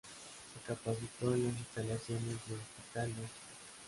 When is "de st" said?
3.17-3.31